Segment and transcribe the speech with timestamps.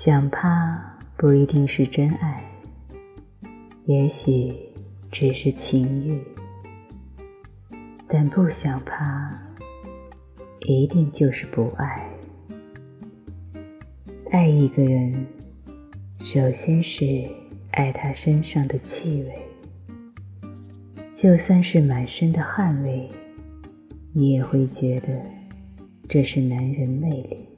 [0.00, 2.40] 想趴不一定是真爱，
[3.84, 4.54] 也许
[5.10, 6.22] 只是情欲，
[8.06, 9.36] 但不想趴，
[10.60, 12.08] 一定就是不爱。
[14.30, 15.26] 爱一个人，
[16.16, 17.28] 首先是
[17.72, 19.36] 爱他身上的气味，
[21.10, 23.10] 就算是满身的汗味，
[24.12, 25.08] 你也会觉得
[26.08, 27.48] 这是男人魅力。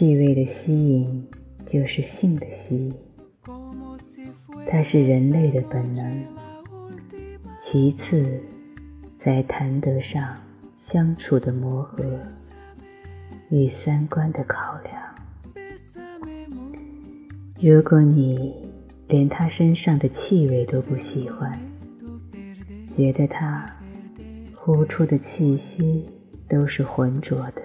[0.00, 1.28] 气味的吸引
[1.66, 2.94] 就是性的吸引，
[4.66, 6.24] 它是人类的本能。
[7.60, 8.40] 其次，
[9.22, 10.38] 在谈得上
[10.74, 12.18] 相处的磨合。
[13.50, 14.96] 与三观的考量。
[17.60, 18.54] 如果你
[19.06, 21.60] 连他身上的气味都不喜欢，
[22.96, 23.70] 觉得他
[24.54, 26.08] 呼出的气息
[26.48, 27.60] 都是浑浊的，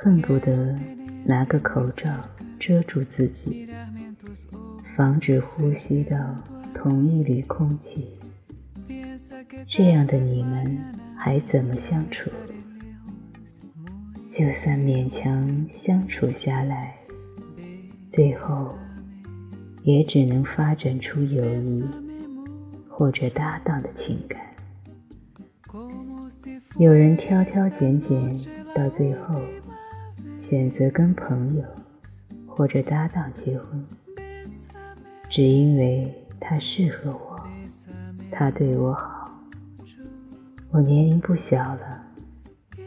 [0.00, 0.78] 恨不得
[1.24, 2.08] 拿个口罩
[2.56, 3.68] 遮住自己，
[4.96, 6.16] 防止呼吸到
[6.72, 8.06] 同一缕空气，
[9.66, 10.78] 这样的你们
[11.16, 12.30] 还怎么相处？
[14.30, 16.94] 就算勉强相处下来，
[18.08, 18.78] 最后
[19.82, 21.84] 也只能发展出友谊
[22.88, 24.40] 或者搭档的情感。
[26.76, 28.40] 有人挑挑拣拣，
[28.76, 29.42] 到最后
[30.48, 31.64] 选择跟朋友
[32.46, 33.84] 或者搭档结婚，
[35.28, 37.38] 只因为他适合我，
[38.30, 39.30] 他对我好。
[40.70, 42.02] 我年龄不小了。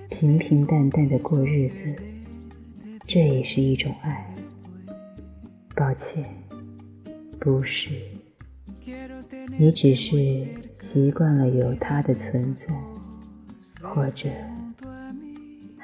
[0.09, 1.95] 平平淡淡的过日子，
[3.05, 4.33] 这也是一种爱。
[5.75, 6.25] 抱歉，
[7.39, 7.91] 不是，
[9.59, 12.73] 你只是习惯了有他的存在，
[13.83, 14.29] 或者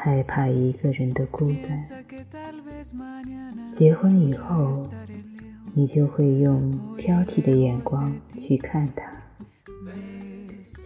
[0.08, 1.78] 害怕一个人的孤单。
[3.74, 4.88] 结婚以后，
[5.74, 9.04] 你就会用挑剔的眼光去看他，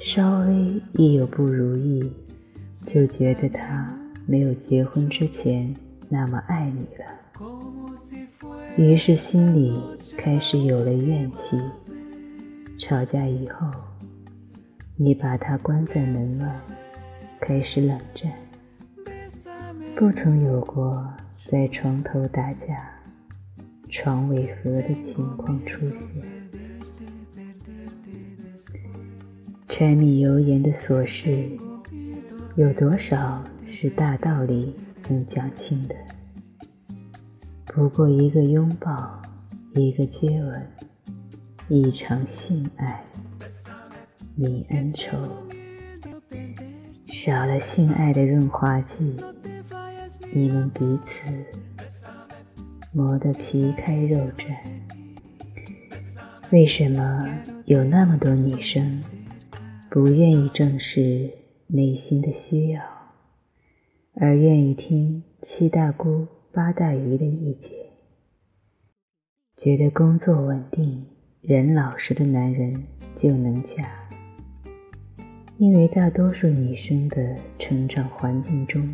[0.04, 2.12] 稍微一有不如意。
[2.88, 3.96] 就觉得他
[4.26, 5.72] 没有结婚之前
[6.10, 7.06] 那么爱你了，
[8.76, 9.80] 于是心里
[10.18, 11.62] 开始有了怨气。
[12.80, 13.70] 吵架以后，
[14.96, 16.60] 你把他关在门外，
[17.40, 18.32] 开始冷战，
[19.96, 21.08] 不曾有过
[21.50, 22.90] 在床头打架、
[23.90, 26.24] 床尾和的情况出现。
[29.70, 31.50] 柴米油盐的琐事。
[32.56, 34.76] 有多少是大道理
[35.08, 35.96] 能讲清的？
[37.66, 39.22] 不过一个拥抱，
[39.74, 40.68] 一个接吻，
[41.70, 43.02] 一场性爱，
[44.38, 45.18] 泯恩仇。
[47.08, 49.16] 少了性爱的润滑剂，
[50.34, 51.32] 你们彼此
[52.94, 54.56] 磨得皮开肉绽。
[56.52, 57.28] 为什么
[57.66, 59.04] 有那么多女生
[59.90, 61.32] 不愿意正视？
[61.74, 62.82] 内心的需要，
[64.16, 67.72] 而愿意听七大姑八大姨的意见，
[69.56, 71.06] 觉得工作稳定、
[71.40, 72.84] 人老实的男人
[73.16, 73.90] 就能嫁。
[75.58, 78.94] 因为大多数女生的成长环境中，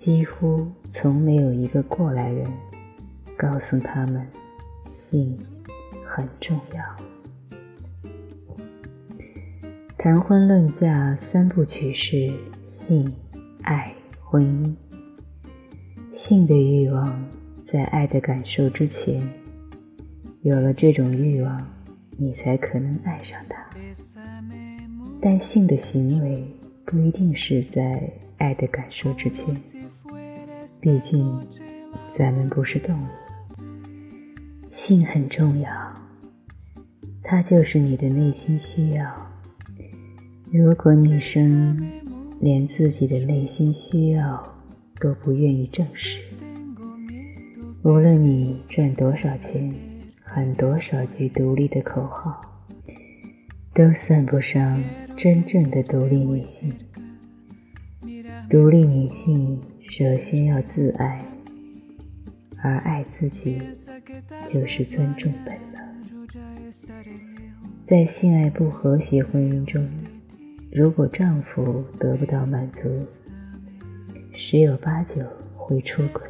[0.00, 2.50] 几乎从没有一个过来人
[3.36, 4.26] 告诉他们，
[4.86, 5.38] 性
[6.06, 6.82] 很重要。
[9.98, 12.32] 谈婚论嫁三部曲是
[12.66, 13.14] 性、
[13.60, 14.74] 爱、婚姻。
[16.12, 17.22] 性的欲望
[17.70, 19.20] 在爱的感受之前，
[20.40, 21.70] 有了这种欲望，
[22.16, 23.68] 你才可能爱上他。
[25.20, 26.42] 但性的行为
[26.86, 29.54] 不一定是在爱的感受之前，
[30.80, 31.46] 毕竟
[32.16, 33.06] 咱们不是动物。
[34.70, 35.70] 性很重要，
[37.22, 39.30] 它就是你的内心需要。
[40.50, 41.78] 如果女生
[42.40, 44.42] 连自己的内心需要
[44.98, 46.18] 都不愿意正视，
[47.82, 49.70] 无论你赚多少钱，
[50.24, 52.40] 喊多少句独立的口号，
[53.74, 54.82] 都算不上
[55.14, 56.72] 真正的独立女性。
[58.50, 61.24] 独立女性首先要自爱，
[62.60, 63.62] 而爱自己
[64.44, 66.26] 就是尊重本能。
[67.86, 69.86] 在性爱不和谐婚姻中。
[70.72, 72.88] 如果丈夫得不到满足，
[74.34, 75.22] 十有八九
[75.56, 76.20] 会出轨，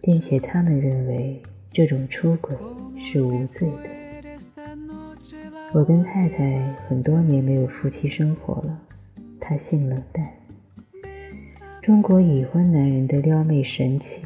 [0.00, 2.56] 并且他们认为这种出轨
[2.98, 3.90] 是无罪的。
[5.74, 8.80] 我跟太太很多年没有夫妻生活了，
[9.38, 10.26] 她性冷淡，
[11.90, 14.22] 中国已婚男人的撩妹神器，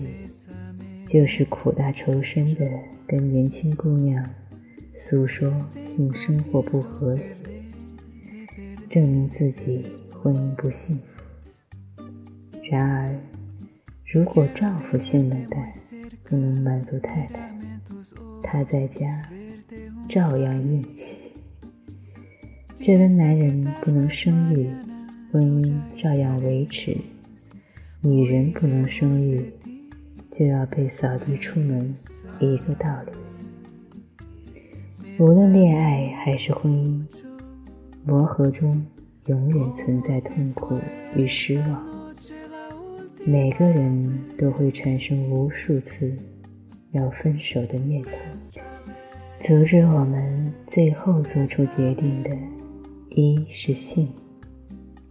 [1.09, 2.71] 就是苦大仇深的
[3.07, 4.23] 跟年轻姑娘
[4.93, 5.51] 诉说
[5.83, 7.35] 性生活不和谐，
[8.91, 12.05] 证明自己婚姻不幸福。
[12.71, 13.19] 然而，
[14.13, 15.73] 如果丈夫性冷淡，
[16.23, 17.51] 不能满足太太，
[18.43, 19.27] 他在家
[20.07, 21.17] 照样硬气。
[22.79, 24.69] 这个男人不能生育，
[25.33, 26.95] 婚姻照样维持。
[28.07, 29.51] 女人不能生育，
[30.31, 31.95] 就要被扫地出门，
[32.39, 33.13] 一个道理。
[35.19, 37.03] 无论恋爱还是婚姻，
[38.05, 38.85] 磨合中
[39.25, 40.79] 永远存在痛苦
[41.17, 41.83] 与失望。
[43.25, 46.15] 每个人都会产生无数次
[46.91, 48.11] 要分手的念头，
[49.41, 52.37] 阻止我们最后做出决定的。
[53.09, 54.07] 一是性，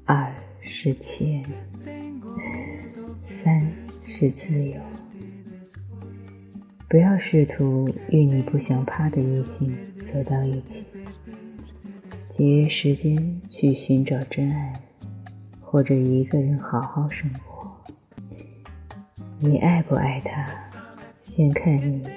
[0.06, 0.32] 二
[0.62, 1.44] 是钱，
[3.44, 3.62] 三
[4.06, 4.80] 是自由。
[6.88, 9.76] 不要试图与你不想趴的异性
[10.14, 10.86] 走到一起，
[12.32, 14.74] 节约时间去寻找真爱，
[15.60, 17.70] 或者一个人好好生活。
[19.40, 20.48] 你爱不爱他，
[21.22, 22.08] 先看你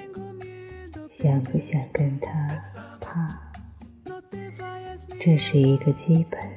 [1.09, 2.31] 想不想跟他
[3.01, 3.51] 趴。
[5.19, 6.56] 这是一个基本。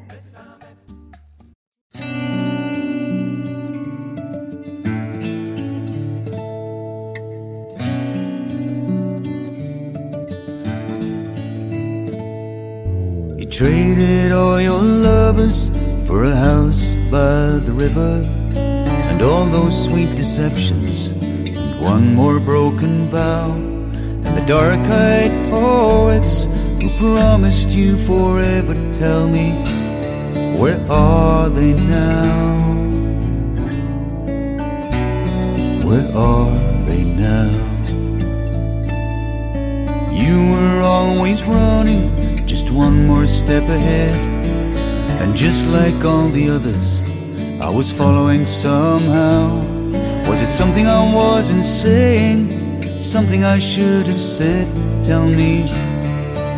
[13.60, 15.68] Traded all your lovers
[16.06, 18.24] for a house by the river,
[18.56, 26.46] and all those sweet deceptions, and one more broken vow, and the dark eyed poets
[26.80, 29.50] who promised you forever tell me
[30.58, 32.56] where are they now?
[35.84, 36.56] Where are
[36.86, 37.50] they now?
[40.10, 42.09] You were always running
[42.70, 44.14] one more step ahead.
[45.20, 47.02] And just like all the others
[47.60, 49.56] I was following somehow.
[50.28, 53.00] Was it something I wasn't saying?
[53.00, 54.66] Something I should have said?
[55.04, 55.66] Tell me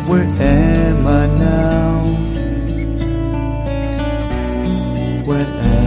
[0.07, 2.03] where am I now?
[5.25, 5.82] Where am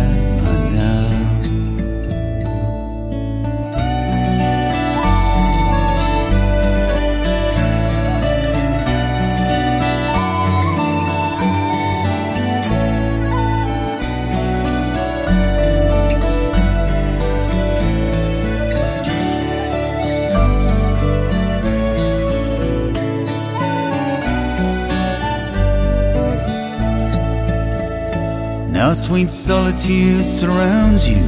[28.86, 31.20] Now sweet solitude surrounds you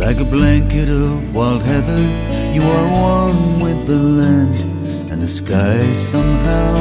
[0.00, 2.00] like a blanket of wild heather.
[2.54, 2.86] You are
[3.18, 4.54] one with the land
[5.10, 6.74] and the sky somehow.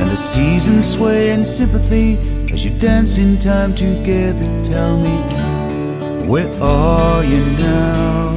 [0.00, 2.16] And the seasons sway in sympathy
[2.54, 4.48] as you dance in time together.
[4.64, 5.14] Tell me,
[6.26, 8.30] where are you now?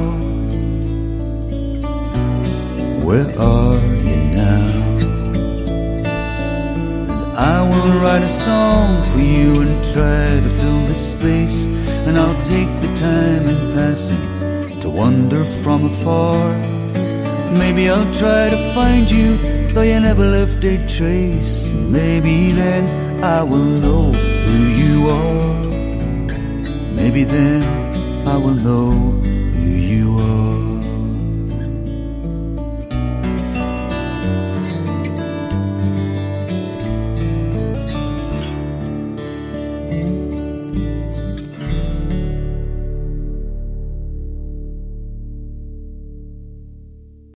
[3.02, 3.97] Where are you
[7.38, 11.66] I will write a song for you and try to fill the space.
[12.06, 16.52] And I'll take the time in passing to wander from afar.
[17.56, 19.36] Maybe I'll try to find you,
[19.68, 21.72] though you never left a trace.
[21.74, 24.10] Maybe then I will know
[24.46, 25.64] who you are.
[26.92, 27.62] Maybe then
[28.26, 29.27] I will know